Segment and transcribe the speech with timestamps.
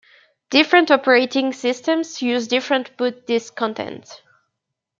[0.49, 4.19] Different operating systems use different boot disk contents.